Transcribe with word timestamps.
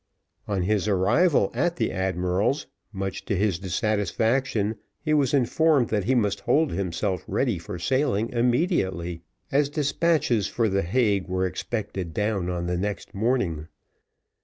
On 0.47 0.63
his 0.63 0.87
arrival 0.87 1.51
at 1.53 1.75
the 1.75 1.91
admiral's, 1.91 2.65
much 2.91 3.23
to 3.25 3.35
his 3.35 3.59
dissatisfaction, 3.59 4.77
he 4.99 5.13
was 5.13 5.31
informed 5.31 5.89
that 5.89 6.05
he 6.05 6.15
must 6.15 6.39
hold 6.39 6.71
himself 6.71 7.23
ready 7.27 7.59
for 7.59 7.77
sailing 7.77 8.29
immediately, 8.29 9.21
as 9.51 9.69
despatches 9.69 10.47
for 10.47 10.67
the 10.69 10.81
Hague 10.81 11.27
were 11.27 11.45
expected 11.45 12.15
down 12.15 12.49
on 12.49 12.65
the 12.65 12.77
next 12.79 13.13
morning. 13.13 13.67